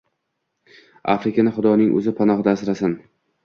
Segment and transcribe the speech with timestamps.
[1.15, 3.01] Afrikani xudoning o‘zi panohida asrasin!